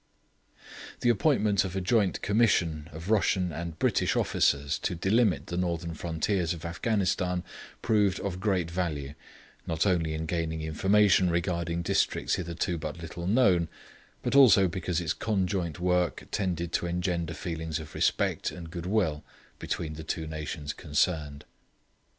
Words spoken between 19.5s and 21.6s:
between the two nations concerned.